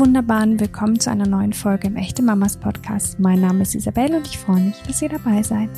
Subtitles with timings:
[0.00, 3.20] Wunderbaren, willkommen zu einer neuen Folge im Echte Mamas Podcast.
[3.20, 5.68] Mein Name ist Isabelle und ich freue mich, dass ihr dabei seid.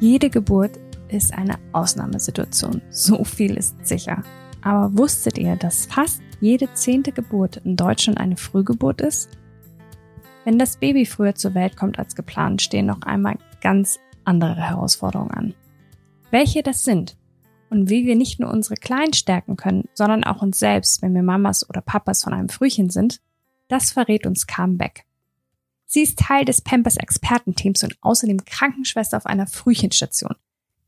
[0.00, 0.70] Jede Geburt
[1.08, 4.22] ist eine Ausnahmesituation, so viel ist sicher.
[4.62, 9.28] Aber wusstet ihr, dass fast jede zehnte Geburt in Deutschland eine Frühgeburt ist?
[10.46, 15.32] Wenn das Baby früher zur Welt kommt als geplant, stehen noch einmal ganz andere Herausforderungen
[15.32, 15.54] an.
[16.30, 17.17] Welche das sind
[17.70, 21.22] und wie wir nicht nur unsere Kleinen stärken können, sondern auch uns selbst, wenn wir
[21.22, 23.20] Mamas oder Papas von einem Frühchen sind,
[23.68, 25.04] das verrät uns Carmen Beck.
[25.86, 30.34] Sie ist Teil des Pampers Expertenteams und außerdem Krankenschwester auf einer Frühchenstation.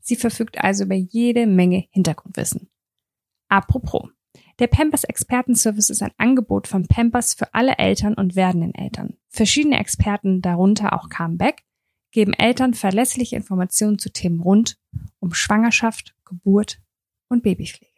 [0.00, 2.68] Sie verfügt also über jede Menge Hintergrundwissen.
[3.48, 4.10] Apropos.
[4.58, 9.16] Der Pampers Expertenservice ist ein Angebot von Pampers für alle Eltern und werdenden Eltern.
[9.28, 11.62] Verschiedene Experten, darunter auch Carmen Beck,
[12.10, 14.78] geben Eltern verlässliche Informationen zu Themen rund
[15.18, 16.80] um Schwangerschaft, Geburt
[17.28, 17.90] und Babypflege.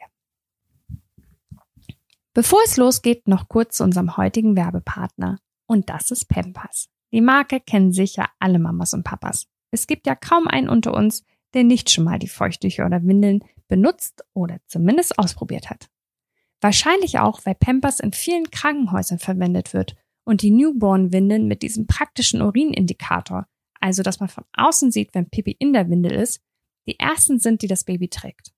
[2.34, 5.38] Bevor es losgeht, noch kurz zu unserem heutigen Werbepartner.
[5.66, 6.88] Und das ist Pampers.
[7.12, 9.46] Die Marke kennen sicher alle Mamas und Papas.
[9.70, 13.44] Es gibt ja kaum einen unter uns, der nicht schon mal die Feuchttücher oder Windeln
[13.69, 15.91] benutzt oder zumindest ausprobiert hat.
[16.60, 22.41] Wahrscheinlich auch, weil Pampers in vielen Krankenhäusern verwendet wird und die Newborn-Windeln mit diesem praktischen
[22.41, 23.47] Urinindikator,
[23.83, 26.41] also dass man von außen sieht, wenn Pipi in der Windel ist,
[26.86, 28.52] die ersten sind, die das Baby trägt.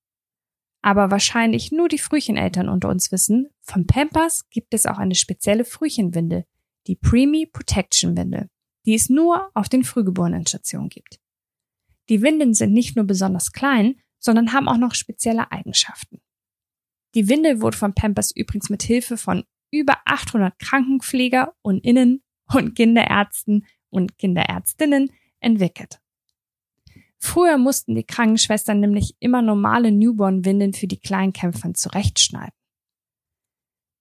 [0.82, 5.64] Aber wahrscheinlich nur die Frühcheneltern unter uns wissen, von Pampers gibt es auch eine spezielle
[5.64, 6.44] Frühchenwindel,
[6.86, 8.50] die Preemie Protection Windel,
[8.84, 11.20] die es nur auf den Frühgeborenenstationen gibt.
[12.10, 16.20] Die Windeln sind nicht nur besonders klein, sondern haben auch noch spezielle Eigenschaften.
[17.14, 22.74] Die Windel wurde von Pampers übrigens mit Hilfe von über 800 Krankenpfleger und Innen und
[22.74, 23.64] Kinderärzten
[23.94, 26.00] und Kinderärztinnen entwickelt.
[27.18, 32.52] Früher mussten die Krankenschwestern nämlich immer normale Newborn-Windeln für die Kleinkämpfern zurechtschneiden.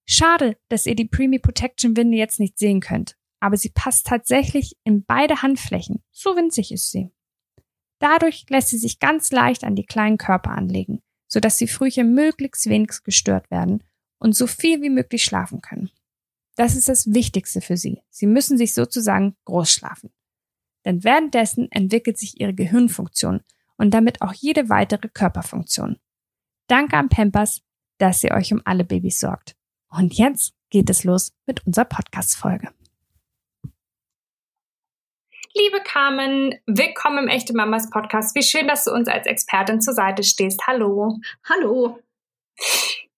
[0.06, 4.76] Schade, dass ihr die Preemie Protection Windel jetzt nicht sehen könnt, aber sie passt tatsächlich
[4.84, 7.10] in beide Handflächen, so winzig ist sie.
[7.98, 12.68] Dadurch lässt sie sich ganz leicht an die kleinen Körper anlegen, sodass die Frühchen möglichst
[12.68, 13.82] wenig gestört werden
[14.18, 15.90] und so viel wie möglich schlafen können.
[16.56, 18.02] Das ist das Wichtigste für sie.
[18.10, 20.10] Sie müssen sich sozusagen groß schlafen
[20.84, 23.42] denn währenddessen entwickelt sich ihre Gehirnfunktion
[23.76, 25.98] und damit auch jede weitere Körperfunktion.
[26.68, 27.62] Danke an Pampers,
[27.98, 29.56] dass ihr euch um alle Babys sorgt.
[29.88, 32.70] Und jetzt geht es los mit unserer Podcast-Folge.
[35.56, 38.34] Liebe Carmen, willkommen im Echte Mamas Podcast.
[38.34, 40.66] Wie schön, dass du uns als Expertin zur Seite stehst.
[40.66, 41.20] Hallo.
[41.48, 42.00] Hallo.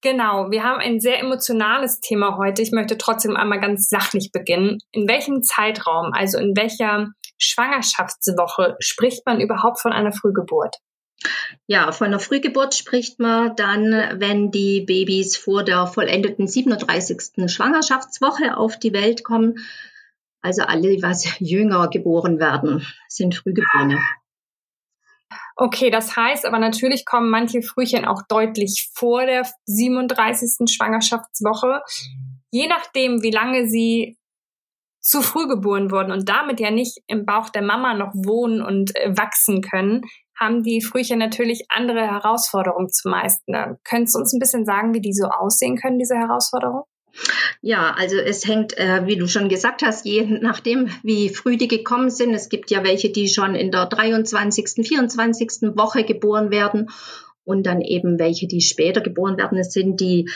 [0.06, 2.62] Genau, wir haben ein sehr emotionales Thema heute.
[2.62, 4.78] Ich möchte trotzdem einmal ganz sachlich beginnen.
[4.92, 7.08] In welchem Zeitraum, also in welcher
[7.38, 10.76] Schwangerschaftswoche spricht man überhaupt von einer Frühgeburt?
[11.66, 17.50] Ja, von einer Frühgeburt spricht man dann, wenn die Babys vor der vollendeten 37.
[17.50, 19.56] Schwangerschaftswoche auf die Welt kommen.
[20.40, 23.98] Also alle, was jünger geboren werden, sind Frühgeborene.
[25.58, 30.70] Okay, das heißt aber natürlich kommen manche Frühchen auch deutlich vor der 37.
[30.70, 31.82] Schwangerschaftswoche.
[32.50, 34.18] Je nachdem, wie lange sie
[35.00, 38.94] zu früh geboren wurden und damit ja nicht im Bauch der Mama noch wohnen und
[38.96, 40.02] äh, wachsen können,
[40.38, 43.78] haben die Frühchen natürlich andere Herausforderungen zu meistern.
[43.84, 46.84] Könntest du uns ein bisschen sagen, wie die so aussehen können, diese Herausforderungen?
[47.62, 51.68] Ja, also es hängt, äh, wie du schon gesagt hast, je nachdem, wie früh die
[51.68, 52.34] gekommen sind.
[52.34, 55.76] Es gibt ja welche, die schon in der 23., 24.
[55.76, 56.90] Woche geboren werden
[57.44, 59.58] und dann eben welche, die später geboren werden.
[59.58, 60.28] Es sind die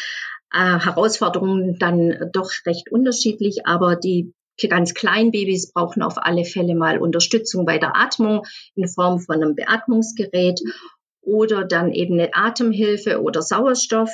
[0.53, 4.33] äh, Herausforderungen dann doch recht unterschiedlich, aber die
[4.69, 9.37] ganz kleinen Babys brauchen auf alle Fälle mal Unterstützung bei der Atmung in Form von
[9.37, 10.61] einem Beatmungsgerät
[11.23, 14.11] oder dann eben eine Atemhilfe oder Sauerstoff.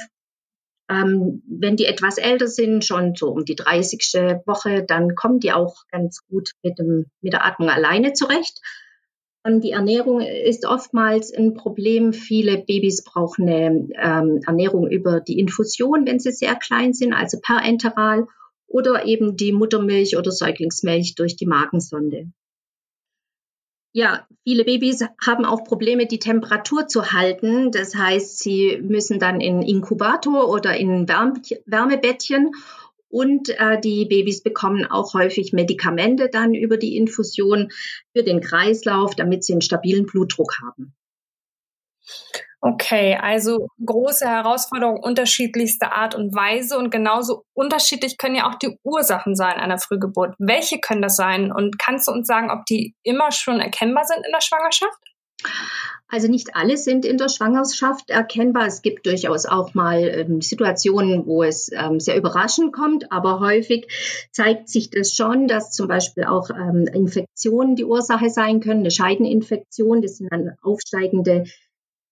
[0.89, 4.01] Ähm, wenn die etwas älter sind, schon so um die 30.
[4.47, 8.61] Woche, dann kommen die auch ganz gut mit, dem, mit der Atmung alleine zurecht.
[9.43, 12.13] Und die Ernährung ist oftmals ein Problem.
[12.13, 17.39] Viele Babys brauchen eine ähm, Ernährung über die Infusion, wenn sie sehr klein sind, also
[17.41, 18.27] per Enteral
[18.67, 22.33] oder eben die Muttermilch oder Säuglingsmilch durch die Magensonde.
[23.97, 27.71] Ja, viele Babys haben auch Probleme, die Temperatur zu halten.
[27.71, 32.51] Das heißt, sie müssen dann in Inkubator oder in Wärm Wärmebettchen
[33.09, 37.73] und äh, die Babys bekommen auch häufig Medikamente dann über die Infusion
[38.13, 40.95] für den Kreislauf, damit sie einen stabilen Blutdruck haben.
[42.63, 48.79] Okay, also große Herausforderung unterschiedlichster Art und Weise und genauso unterschiedlich können ja auch die
[48.83, 50.35] Ursachen sein einer Frühgeburt.
[50.39, 51.53] Welche können das sein?
[51.53, 54.99] Und kannst du uns sagen, ob die immer schon erkennbar sind in der Schwangerschaft?
[56.09, 58.67] Also nicht alle sind in der Schwangerschaft erkennbar.
[58.67, 63.89] Es gibt durchaus auch mal ähm, Situationen, wo es ähm, sehr überraschend kommt, aber häufig
[64.31, 68.91] zeigt sich das schon, dass zum Beispiel auch ähm, Infektionen die Ursache sein können, eine
[68.93, 71.45] Scheideninfektion, das sind dann aufsteigende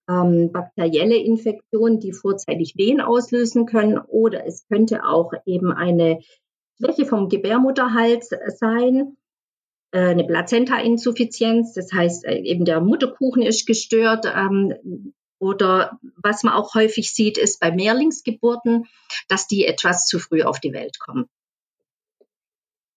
[0.09, 6.21] ähm, bakterielle Infektionen, die vorzeitig Wehen auslösen können, oder es könnte auch eben eine
[6.79, 9.17] Schwäche vom Gebärmutterhals sein
[9.95, 14.27] äh, eine Plazenta-Insuffizienz, das heißt äh, eben der Mutterkuchen ist gestört.
[14.27, 18.87] Ähm, oder was man auch häufig sieht, ist bei Mehrlingsgeburten,
[19.29, 21.27] dass die etwas zu früh auf die Welt kommen.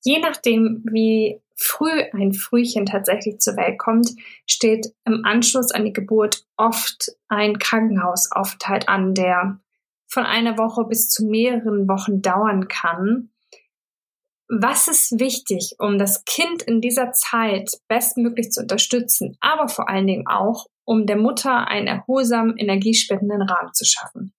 [0.08, 4.12] Je nachdem, wie früh ein Frühchen tatsächlich zur Welt kommt,
[4.46, 9.60] steht im Anschluss an die Geburt oft ein Krankenhausaufenthalt an, der
[10.08, 13.32] von einer Woche bis zu mehreren Wochen dauern kann.
[14.48, 20.08] Was ist wichtig, um das Kind in dieser Zeit bestmöglich zu unterstützen, aber vor allen
[20.08, 24.32] Dingen auch, um der Mutter einen erholsamen, energiespendenden Rahmen zu schaffen?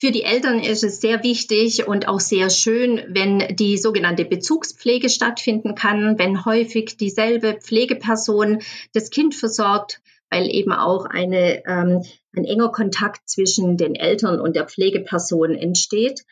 [0.00, 5.08] Für die Eltern ist es sehr wichtig und auch sehr schön, wenn die sogenannte Bezugspflege
[5.08, 8.60] stattfinden kann, wenn häufig dieselbe Pflegeperson
[8.92, 10.00] das Kind versorgt,
[10.30, 12.04] weil eben auch eine, ähm,
[12.36, 16.24] ein enger Kontakt zwischen den Eltern und der Pflegeperson entsteht.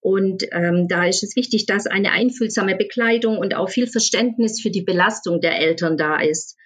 [0.00, 4.70] Und ähm, da ist es wichtig, dass eine einfühlsame Bekleidung und auch viel Verständnis für
[4.70, 6.56] die Belastung der Eltern da ist.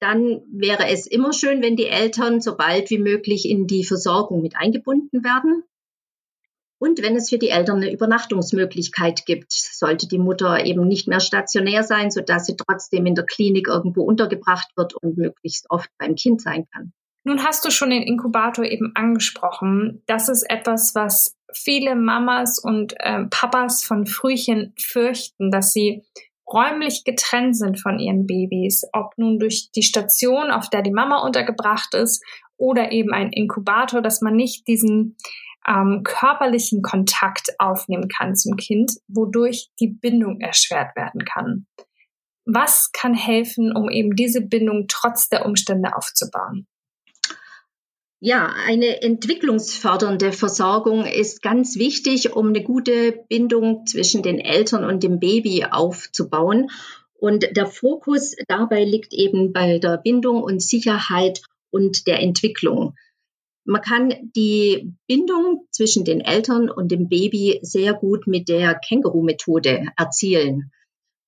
[0.00, 4.42] Dann wäre es immer schön, wenn die Eltern so bald wie möglich in die Versorgung
[4.42, 5.64] mit eingebunden werden.
[6.80, 11.18] Und wenn es für die Eltern eine Übernachtungsmöglichkeit gibt, sollte die Mutter eben nicht mehr
[11.18, 16.14] stationär sein, sodass sie trotzdem in der Klinik irgendwo untergebracht wird und möglichst oft beim
[16.14, 16.92] Kind sein kann.
[17.24, 20.02] Nun hast du schon den Inkubator eben angesprochen.
[20.06, 26.04] Das ist etwas, was viele Mamas und äh, Papas von Frühchen fürchten, dass sie
[26.52, 31.18] räumlich getrennt sind von ihren Babys, ob nun durch die Station, auf der die Mama
[31.18, 32.24] untergebracht ist,
[32.56, 35.16] oder eben ein Inkubator, dass man nicht diesen
[35.66, 41.66] ähm, körperlichen Kontakt aufnehmen kann zum Kind, wodurch die Bindung erschwert werden kann.
[42.44, 46.66] Was kann helfen, um eben diese Bindung trotz der Umstände aufzubauen?
[48.20, 55.04] Ja, eine entwicklungsfördernde Versorgung ist ganz wichtig, um eine gute Bindung zwischen den Eltern und
[55.04, 56.68] dem Baby aufzubauen.
[57.14, 62.96] Und der Fokus dabei liegt eben bei der Bindung und Sicherheit und der Entwicklung.
[63.64, 69.86] Man kann die Bindung zwischen den Eltern und dem Baby sehr gut mit der Känguru-Methode
[69.96, 70.72] erzielen.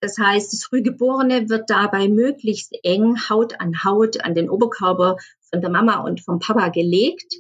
[0.01, 5.19] Das heißt, das Frühgeborene wird dabei möglichst eng Haut an Haut an den Oberkörper
[5.51, 7.35] von der Mama und vom Papa gelegt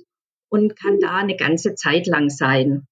[0.50, 2.86] und kann da eine ganze Zeit lang sein.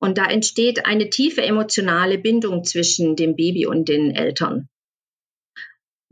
[0.00, 4.68] Und da entsteht eine tiefe emotionale Bindung zwischen dem Baby und den Eltern.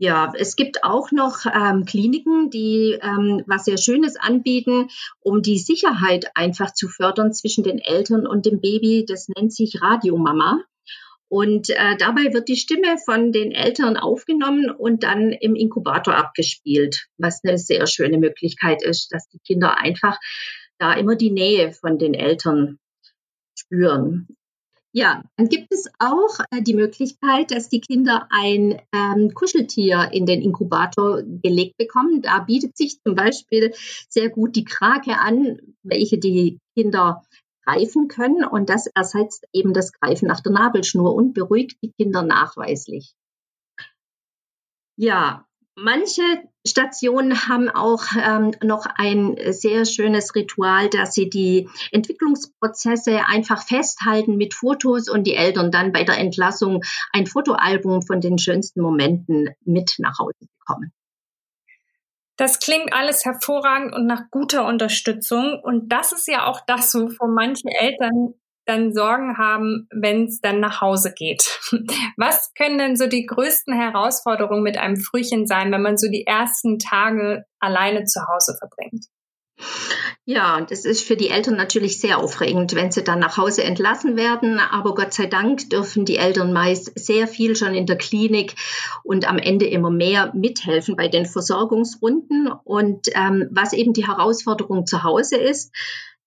[0.01, 4.87] Ja, es gibt auch noch ähm, Kliniken, die ähm, was sehr Schönes anbieten,
[5.19, 9.05] um die Sicherheit einfach zu fördern zwischen den Eltern und dem Baby.
[9.05, 10.63] Das nennt sich Radiomama.
[11.29, 17.05] Und äh, dabei wird die Stimme von den Eltern aufgenommen und dann im Inkubator abgespielt,
[17.17, 20.17] was eine sehr schöne Möglichkeit ist, dass die Kinder einfach
[20.79, 22.79] da immer die Nähe von den Eltern
[23.55, 24.27] spüren.
[24.91, 30.25] Ja, dann gibt es auch äh, die Möglichkeit, dass die Kinder ein ähm, Kuscheltier in
[30.25, 32.23] den Inkubator gelegt bekommen.
[32.23, 33.71] Da bietet sich zum Beispiel
[34.09, 37.21] sehr gut die Krake an, welche die Kinder
[37.69, 42.23] greifen können und das ersetzt eben das Greifen nach der Nabelschnur und beruhigt die Kinder
[42.23, 43.13] nachweislich.
[44.95, 45.45] Ja,
[45.75, 46.21] manche
[46.67, 54.35] Stationen haben auch ähm, noch ein sehr schönes Ritual, dass sie die Entwicklungsprozesse einfach festhalten
[54.35, 56.83] mit Fotos und die Eltern dann bei der Entlassung
[57.13, 60.91] ein Fotoalbum von den schönsten Momenten mit nach Hause bekommen.
[62.39, 65.59] Das klingt alles hervorragend und nach guter Unterstützung.
[65.61, 68.33] Und das ist ja auch das, wovor manche Eltern
[68.65, 71.59] dann Sorgen haben, wenn es dann nach Hause geht.
[72.15, 76.25] Was können denn so die größten Herausforderungen mit einem Frühchen sein, wenn man so die
[76.25, 79.07] ersten Tage alleine zu Hause verbringt?
[80.25, 84.15] Ja, das ist für die Eltern natürlich sehr aufregend, wenn sie dann nach Hause entlassen
[84.15, 84.59] werden.
[84.59, 88.53] Aber Gott sei Dank dürfen die Eltern meist sehr viel schon in der Klinik
[89.03, 92.51] und am Ende immer mehr mithelfen bei den Versorgungsrunden.
[92.63, 95.73] Und ähm, was eben die Herausforderung zu Hause ist,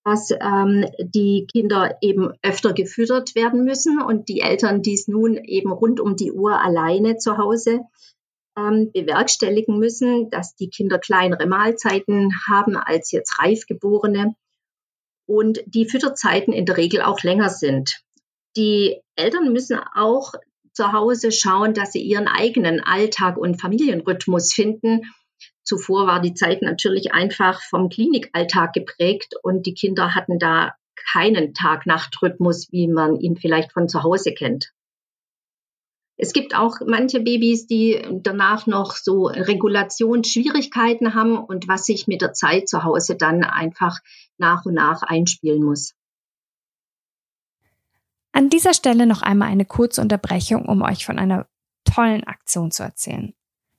[0.05, 5.71] dass ähm, die Kinder eben öfter gefüttert werden müssen und die Eltern dies nun eben
[5.71, 7.83] rund um die Uhr alleine zu Hause
[8.54, 14.35] bewerkstelligen müssen, dass die Kinder kleinere Mahlzeiten haben als jetzt Reifgeborene
[15.26, 18.02] und die Fütterzeiten in der Regel auch länger sind.
[18.56, 20.35] Die Eltern müssen auch
[20.73, 25.02] zu Hause schauen, dass sie ihren eigenen Alltag und Familienrhythmus finden.
[25.64, 30.75] zuvor war die Zeit natürlich einfach vom Klinikalltag geprägt und die Kinder hatten da
[31.12, 34.73] keinen Tag-Nacht-Rhythmus, wie man ihn vielleicht von zu Hause kennt.
[36.23, 42.23] Es gibt auch manche Babys, die danach noch so Regulationsschwierigkeiten haben und was sich mit
[42.23, 43.99] der Zeit zu Hause dann einfach
[44.38, 45.97] nach und nach einspielen muss.
[48.31, 51.49] An dieser Stelle noch einmal eine kurze Unterbrechung, um euch von einer
[51.83, 53.35] tollen Aktion zu erzählen.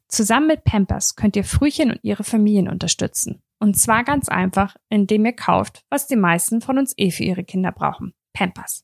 [0.10, 3.42] Zusammen mit Pampers könnt ihr Frühchen und ihre Familien unterstützen.
[3.60, 7.46] Und zwar ganz einfach, indem ihr kauft, was die meisten von uns eh für ihre
[7.46, 8.14] Kinder brauchen.
[8.34, 8.84] Pampers.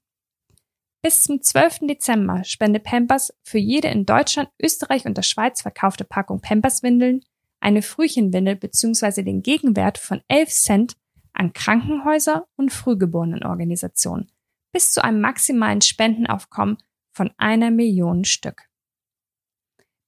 [1.01, 1.87] Bis zum 12.
[1.87, 7.21] Dezember spendet Pampers für jede in Deutschland, Österreich und der Schweiz verkaufte Packung Pampers-Windeln
[7.61, 9.23] eine Frühchenwindel bzw.
[9.23, 10.97] den Gegenwert von 11 Cent
[11.33, 14.31] an Krankenhäuser und Frühgeborenenorganisationen
[14.71, 16.77] bis zu einem maximalen Spendenaufkommen
[17.11, 18.69] von einer Million Stück.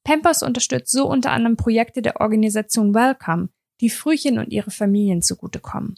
[0.04, 3.50] Pampers unterstützt so unter anderem Projekte der Organisation Welcome,
[3.82, 5.96] die Frühchen und ihre Familien zugutekommen.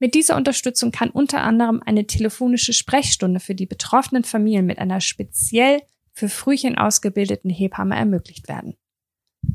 [0.00, 5.00] Mit dieser Unterstützung kann unter anderem eine telefonische Sprechstunde für die betroffenen Familien mit einer
[5.00, 5.82] speziell
[6.12, 8.76] für Frühchen ausgebildeten Hebamme ermöglicht werden.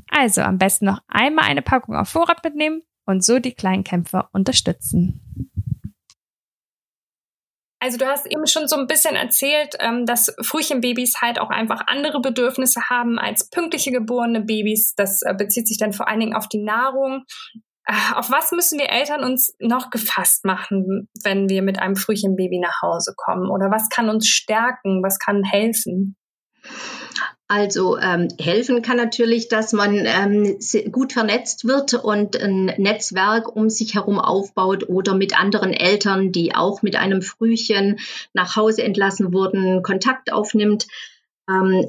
[0.10, 5.22] Also am besten noch einmal eine Packung auf Vorrat mitnehmen und so die Kleinkämpfer unterstützen.
[7.82, 11.88] Also du hast eben schon so ein bisschen erzählt, ähm, dass Frühchenbabys halt auch einfach
[11.88, 14.96] andere Bedürfnisse haben als pünktliche geborene Babys.
[14.96, 17.24] Das äh, bezieht sich dann vor allen Dingen auf die Nahrung.
[18.14, 22.82] Auf was müssen wir Eltern uns noch gefasst machen, wenn wir mit einem Frühchenbaby nach
[22.84, 23.50] Hause kommen?
[23.50, 25.02] Oder was kann uns stärken?
[25.04, 26.16] Was kann helfen?
[27.48, 30.60] Also ähm, helfen kann natürlich, dass man ähm,
[30.92, 36.54] gut vernetzt wird und ein Netzwerk um sich herum aufbaut oder mit anderen Eltern, die
[36.54, 37.98] auch mit einem Frühchen
[38.34, 40.86] nach Hause entlassen wurden, Kontakt aufnimmt.
[41.50, 41.86] Ähm,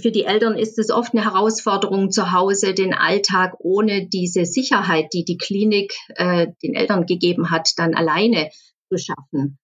[0.00, 5.12] für die Eltern ist es oft eine Herausforderung zu Hause, den Alltag ohne diese Sicherheit,
[5.12, 8.50] die die Klinik äh, den Eltern gegeben hat, dann alleine
[8.88, 9.58] zu schaffen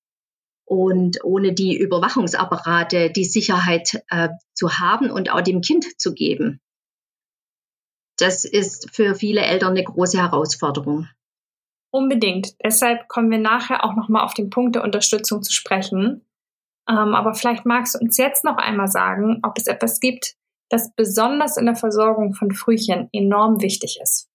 [0.64, 6.60] und ohne die Überwachungsapparate die Sicherheit äh, zu haben und auch dem Kind zu geben.
[8.18, 11.08] Das ist für viele Eltern eine große Herausforderung.
[11.90, 12.54] Unbedingt.
[12.62, 16.26] Deshalb kommen wir nachher auch nochmal auf den Punkt der Unterstützung zu sprechen.
[16.88, 20.34] Ähm, aber vielleicht magst du uns jetzt noch einmal sagen, ob es etwas gibt,
[20.70, 24.28] das besonders in der Versorgung von Frühchen enorm wichtig ist.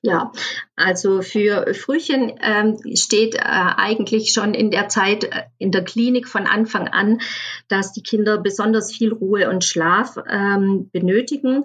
[0.00, 0.30] Ja,
[0.76, 6.28] also für Frühchen ähm, steht äh, eigentlich schon in der Zeit äh, in der Klinik
[6.28, 7.20] von Anfang an,
[7.66, 11.64] dass die Kinder besonders viel Ruhe und Schlaf ähm, benötigen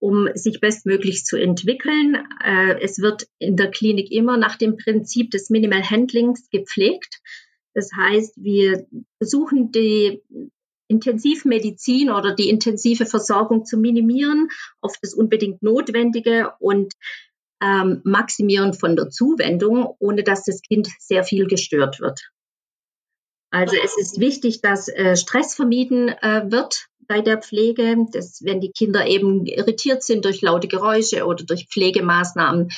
[0.00, 2.26] um sich bestmöglich zu entwickeln.
[2.42, 7.20] Äh, es wird in der Klinik immer nach dem Prinzip des Minimal Handlings gepflegt.
[7.80, 10.22] Das heißt, wir versuchen die
[10.86, 14.48] Intensivmedizin oder die intensive Versorgung zu minimieren
[14.82, 16.92] auf das unbedingt Notwendige und
[17.62, 22.20] ähm, Maximieren von der Zuwendung, ohne dass das Kind sehr viel gestört wird.
[23.50, 27.96] Also es ist wichtig, dass äh, Stress vermieden äh, wird bei der Pflege.
[28.12, 32.68] Dass, wenn die Kinder eben irritiert sind durch laute Geräusche oder durch Pflegemaßnahmen,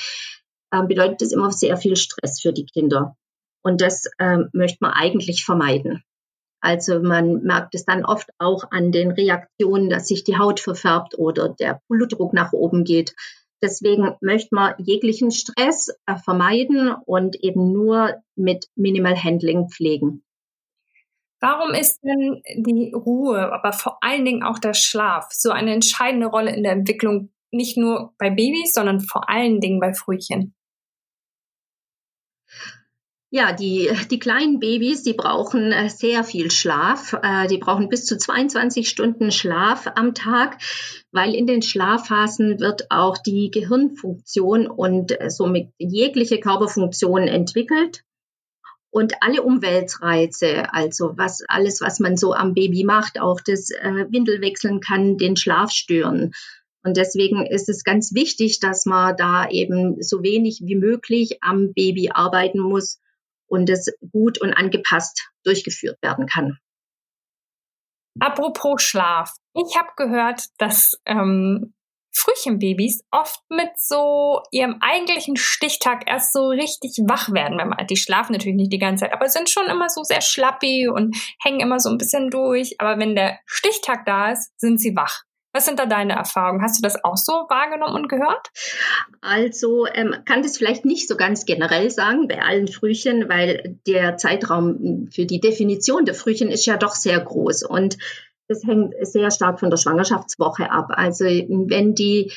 [0.71, 3.17] äh, bedeutet das immer sehr viel Stress für die Kinder.
[3.63, 6.03] Und das äh, möchte man eigentlich vermeiden.
[6.61, 11.17] Also man merkt es dann oft auch an den Reaktionen, dass sich die Haut verfärbt
[11.17, 13.15] oder der Blutdruck nach oben geht.
[13.61, 20.23] Deswegen möchte man jeglichen Stress äh, vermeiden und eben nur mit Minimal Handling pflegen.
[21.41, 26.27] Warum ist denn die Ruhe, aber vor allen Dingen auch der Schlaf so eine entscheidende
[26.27, 30.53] Rolle in der Entwicklung, nicht nur bei Babys, sondern vor allen Dingen bei Frühchen?
[33.35, 37.13] Ja, die, die kleinen Babys, die brauchen äh, sehr viel Schlaf.
[37.23, 40.59] Äh, die brauchen bis zu 22 Stunden Schlaf am Tag,
[41.11, 48.03] weil in den Schlafphasen wird auch die Gehirnfunktion und äh, somit jegliche Körperfunktion entwickelt.
[48.91, 54.05] Und alle Umweltreize, also was alles, was man so am Baby macht, auch das äh,
[54.11, 56.33] Windelwechseln kann den Schlaf stören.
[56.83, 61.73] Und deswegen ist es ganz wichtig, dass man da eben so wenig wie möglich am
[61.73, 62.99] Baby arbeiten muss
[63.53, 66.57] und es gut und angepasst durchgeführt werden kann.
[68.19, 69.31] Apropos Schlaf.
[69.53, 71.75] Ich habe gehört, dass ähm,
[72.15, 77.59] Frühchenbabys oft mit so ihrem eigentlichen Stichtag erst so richtig wach werden.
[77.59, 80.21] Wenn man, die schlafen natürlich nicht die ganze Zeit, aber sind schon immer so sehr
[80.21, 82.75] schlappi und hängen immer so ein bisschen durch.
[82.79, 85.23] Aber wenn der Stichtag da ist, sind sie wach.
[85.53, 86.63] Was sind da deine Erfahrungen?
[86.63, 88.49] Hast du das auch so wahrgenommen und gehört?
[89.21, 94.17] Also ähm, kann das vielleicht nicht so ganz generell sagen bei allen Frühchen, weil der
[94.17, 97.97] Zeitraum für die Definition der Frühchen ist ja doch sehr groß und
[98.47, 100.87] das hängt sehr stark von der Schwangerschaftswoche ab.
[100.89, 102.31] Also wenn die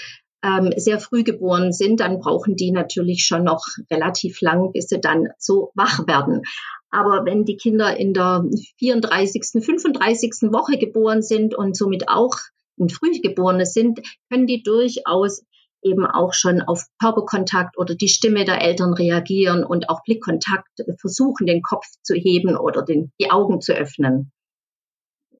[0.45, 5.01] ähm, sehr früh geboren sind, dann brauchen die natürlich schon noch relativ lang, bis sie
[5.01, 6.43] dann so wach werden.
[6.91, 8.45] Aber wenn die Kinder in der
[8.79, 10.53] 34., 35.
[10.53, 12.37] Woche geboren sind und somit auch
[12.79, 15.45] ein Frühgeborene sind, können die durchaus
[15.83, 21.47] eben auch schon auf Körperkontakt oder die Stimme der Eltern reagieren und auch Blickkontakt versuchen,
[21.47, 24.33] den Kopf zu heben oder den, die Augen zu öffnen.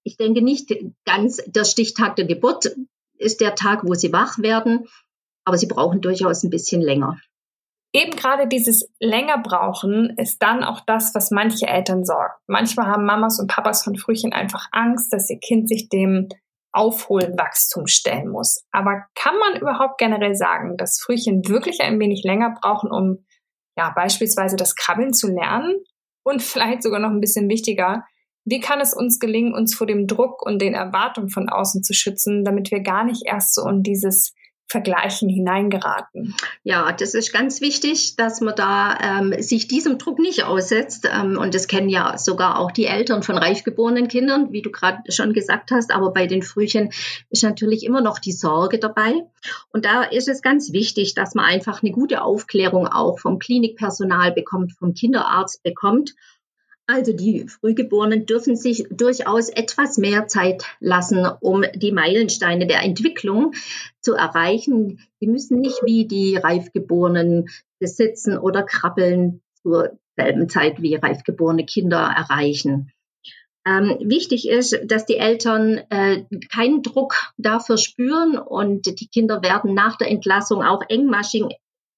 [0.05, 0.73] Ich denke nicht
[1.05, 2.77] ganz, der Stichtag der Geburt
[3.19, 4.87] ist der Tag, wo sie wach werden,
[5.45, 7.19] aber sie brauchen durchaus ein bisschen länger.
[7.93, 12.39] Eben gerade dieses länger brauchen ist dann auch das, was manche Eltern sorgt.
[12.47, 16.29] Manchmal haben Mamas und Papas von Frühchen einfach Angst, dass ihr Kind sich dem
[16.77, 18.65] Aufholwachstum stellen muss.
[18.71, 23.25] Aber kann man überhaupt generell sagen, dass Frühchen wirklich ein wenig länger brauchen, um
[23.77, 25.83] ja beispielsweise das Krabbeln zu lernen?
[26.23, 28.05] Und vielleicht sogar noch ein bisschen wichtiger,
[28.45, 31.95] wie kann es uns gelingen, uns vor dem Druck und den Erwartungen von außen zu
[31.95, 34.35] schützen, damit wir gar nicht erst so in dieses
[34.69, 36.35] Vergleichen hineingeraten.
[36.65, 41.09] Ja, das ist ganz wichtig, dass man da ähm, sich diesem Druck nicht aussetzt.
[41.11, 44.73] Ähm, und das kennen ja sogar auch die Eltern von reif geborenen Kindern, wie du
[44.73, 45.93] gerade schon gesagt hast.
[45.93, 46.91] Aber bei den Frühchen
[47.31, 49.15] ist natürlich immer noch die Sorge dabei.
[49.71, 54.33] Und da ist es ganz wichtig, dass man einfach eine gute Aufklärung auch vom Klinikpersonal
[54.33, 56.15] bekommt, vom Kinderarzt bekommt
[56.87, 63.53] also die Frühgeborenen dürfen sich durchaus etwas mehr Zeit lassen, um die Meilensteine der Entwicklung
[64.01, 65.01] zu erreichen.
[65.19, 67.49] Sie müssen nicht wie die Reifgeborenen
[67.81, 72.93] sitzen oder krabbeln zur selben Zeit wie reifgeborene Kinder erreichen.
[73.67, 79.75] Ähm, wichtig ist, dass die Eltern äh, keinen Druck dafür spüren und die Kinder werden
[79.75, 81.43] nach der Entlassung auch engmaschig,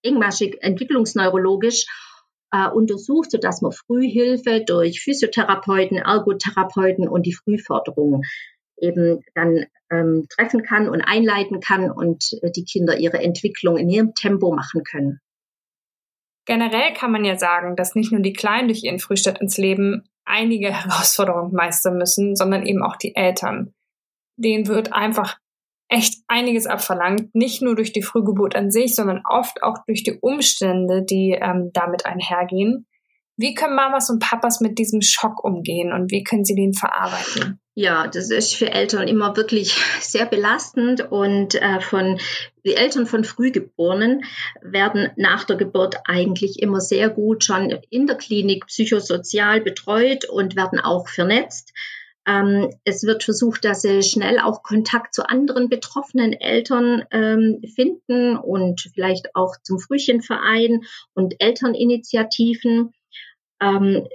[0.02, 1.84] engmaschig entwicklungsneurologisch
[2.52, 8.22] äh, untersucht, sodass man Frühhilfe durch Physiotherapeuten, Ergotherapeuten und die Frühförderung
[8.80, 13.88] eben dann ähm, treffen kann und einleiten kann und äh, die Kinder ihre Entwicklung in
[13.88, 15.20] ihrem Tempo machen können.
[16.46, 20.08] Generell kann man ja sagen, dass nicht nur die Kleinen durch ihren Frühstart ins Leben
[20.24, 23.74] einige Herausforderungen meistern müssen, sondern eben auch die Eltern.
[24.36, 25.38] Denen wird einfach
[25.88, 30.18] echt einiges abverlangt, nicht nur durch die Frühgeburt an sich, sondern oft auch durch die
[30.20, 32.86] Umstände, die ähm, damit einhergehen.
[33.36, 37.60] Wie können Mamas und Papas mit diesem Schock umgehen und wie können sie den verarbeiten?
[37.80, 42.18] Ja, das ist für Eltern immer wirklich sehr belastend und äh, von
[42.66, 44.24] die Eltern von Frühgeborenen
[44.60, 50.56] werden nach der Geburt eigentlich immer sehr gut schon in der Klinik psychosozial betreut und
[50.56, 51.72] werden auch vernetzt.
[52.28, 58.36] Ähm, es wird versucht, dass sie schnell auch Kontakt zu anderen betroffenen Eltern ähm, finden
[58.36, 60.82] und vielleicht auch zum Frühchenverein
[61.14, 62.92] und Elterninitiativen.
[63.62, 64.06] Ähm,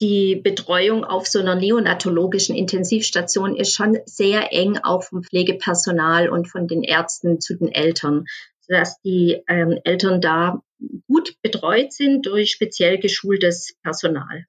[0.00, 6.48] die Betreuung auf so einer neonatologischen Intensivstation ist schon sehr eng auch vom Pflegepersonal und
[6.48, 8.26] von den Ärzten zu den Eltern,
[8.60, 10.62] sodass die ähm, Eltern da
[11.08, 14.44] gut betreut sind durch speziell geschultes Personal.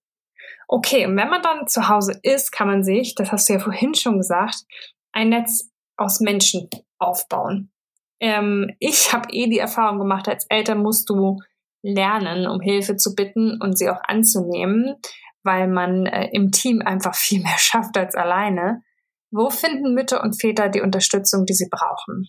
[0.72, 3.60] Okay, und wenn man dann zu Hause ist, kann man sich, das hast du ja
[3.60, 4.66] vorhin schon gesagt,
[5.12, 7.72] ein Netz aus Menschen aufbauen.
[8.20, 11.40] Ähm, ich habe eh die Erfahrung gemacht, als Eltern musst du
[11.82, 14.96] lernen, um Hilfe zu bitten und sie auch anzunehmen,
[15.42, 18.84] weil man äh, im Team einfach viel mehr schafft als alleine.
[19.32, 22.28] Wo finden Mütter und Väter die Unterstützung, die sie brauchen?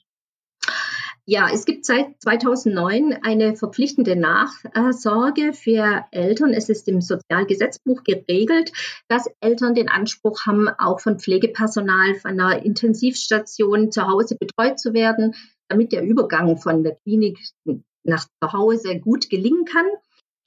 [1.33, 6.53] Ja, es gibt seit 2009 eine verpflichtende Nachsorge für Eltern.
[6.53, 8.73] Es ist im Sozialgesetzbuch geregelt,
[9.07, 14.93] dass Eltern den Anspruch haben, auch von Pflegepersonal von einer Intensivstation zu Hause betreut zu
[14.93, 15.37] werden,
[15.69, 17.39] damit der Übergang von der Klinik
[18.03, 19.87] nach zu Hause gut gelingen kann.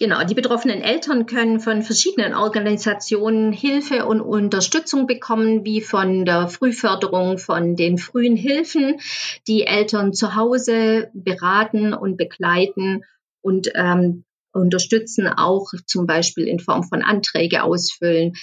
[0.04, 6.50] Genau, die betroffenen Eltern können von verschiedenen Organisationen Hilfe und Unterstützung bekommen, wie von der
[6.50, 9.00] Frühförderung, von den frühen Hilfen,
[9.48, 13.06] die Eltern zu Hause beraten und begleiten
[13.40, 18.34] und ähm, unterstützen, auch zum Beispiel in Form von Anträge ausfüllen,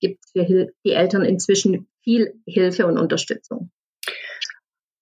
[0.00, 0.44] gibt für
[0.84, 3.70] die Eltern inzwischen viel Hilfe und Unterstützung.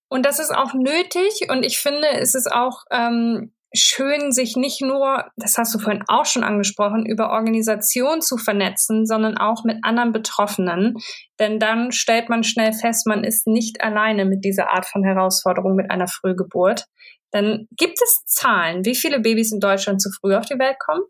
[0.09, 4.81] Und das ist auch nötig und ich finde, es ist auch ähm, schön, sich nicht
[4.81, 9.79] nur, das hast du vorhin auch schon angesprochen, über Organisation zu vernetzen, sondern auch mit
[9.83, 10.97] anderen Betroffenen.
[11.39, 15.75] Denn dann stellt man schnell fest, man ist nicht alleine mit dieser Art von Herausforderung
[15.75, 16.85] mit einer Frühgeburt.
[17.33, 21.03] Dann gibt es Zahlen, wie viele Babys in Deutschland zu früh auf die Welt kommen?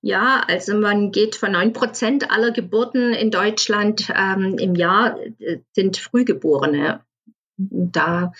[0.00, 5.58] Ja, also man geht von neun Prozent aller Geburten in Deutschland ähm, im Jahr äh,
[5.72, 7.04] sind Frühgeborene.
[7.56, 8.32] Da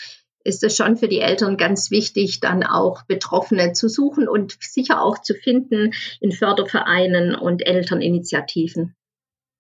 [0.44, 5.02] ist es schon für die Eltern ganz wichtig, dann auch Betroffene zu suchen und sicher
[5.02, 8.94] auch zu finden in Fördervereinen und Elterninitiativen.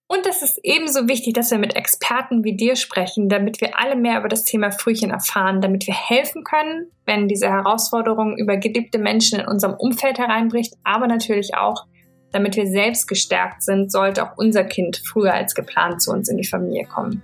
[0.06, 3.96] Und es ist ebenso wichtig, dass wir mit Experten wie dir sprechen, damit wir alle
[3.96, 8.98] mehr über das Thema Frühchen erfahren, damit wir helfen können, wenn diese Herausforderung über geliebte
[8.98, 11.86] Menschen in unserem Umfeld hereinbricht, aber natürlich auch,
[12.32, 16.36] damit wir selbst gestärkt sind, sollte auch unser Kind früher als geplant zu uns in
[16.36, 17.22] die Familie kommen.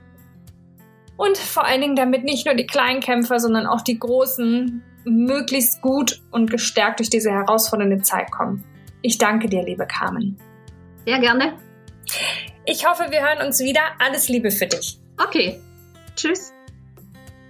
[1.20, 5.82] Und vor allen Dingen, damit nicht nur die kleinen Kämpfer, sondern auch die großen möglichst
[5.82, 8.64] gut und gestärkt durch diese herausfordernde Zeit kommen.
[9.02, 10.38] Ich danke dir, liebe Carmen.
[11.04, 11.58] Sehr gerne.
[12.64, 13.82] Ich hoffe, wir hören uns wieder.
[13.98, 14.98] Alles Liebe für dich.
[15.22, 15.60] Okay.
[16.16, 16.54] Tschüss.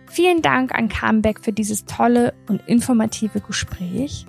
[0.09, 4.27] Vielen Dank an Carmen Beck für dieses tolle und informative Gespräch.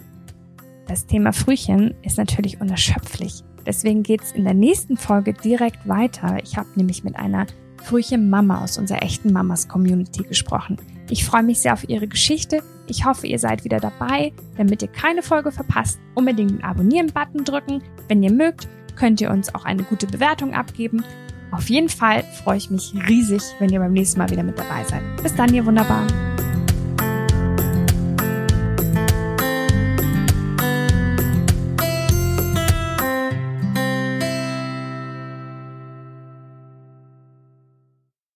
[0.88, 3.41] Das Thema Frühchen ist natürlich unerschöpflich.
[3.65, 6.38] Deswegen geht es in der nächsten Folge direkt weiter.
[6.43, 7.47] Ich habe nämlich mit einer
[7.82, 10.78] Frühchen-Mama aus unserer echten Mamas-Community gesprochen.
[11.10, 12.62] Ich freue mich sehr auf ihre Geschichte.
[12.88, 14.32] Ich hoffe, ihr seid wieder dabei.
[14.58, 17.82] Damit ihr keine Folge verpasst, unbedingt den Abonnieren-Button drücken.
[18.08, 21.04] Wenn ihr mögt, könnt ihr uns auch eine gute Bewertung abgeben.
[21.52, 24.84] Auf jeden Fall freue ich mich riesig, wenn ihr beim nächsten Mal wieder mit dabei
[24.86, 25.02] seid.
[25.22, 26.31] Bis dann, ihr Wunderbaren.